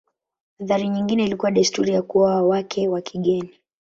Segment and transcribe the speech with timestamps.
[0.63, 3.49] Athari nyingine ilikuwa desturi ya kuoa wake wa kigeni.